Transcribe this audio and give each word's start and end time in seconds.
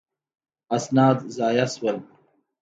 اسناد 0.77 1.17
ضایع 1.35 1.65
شول. 1.73 1.97